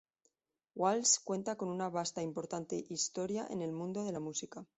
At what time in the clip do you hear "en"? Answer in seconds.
3.51-3.61